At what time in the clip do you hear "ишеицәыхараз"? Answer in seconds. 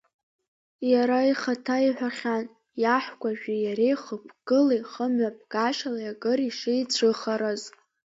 6.47-7.61